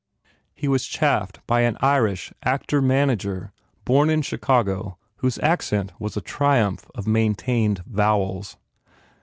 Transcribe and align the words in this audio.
He 0.55 0.67
was 0.67 0.87
chaffed 0.87 1.45
by 1.45 1.61
an 1.61 1.77
Irish 1.79 2.33
actor 2.41 2.81
manager 2.81 3.53
born 3.85 4.09
in 4.09 4.23
Chicago 4.23 4.97
whose 5.17 5.37
accent 5.37 5.93
was 5.99 6.17
a 6.17 6.21
triumph 6.21 6.89
of 6.95 7.05
maintained 7.05 7.83
vowels. 7.85 8.57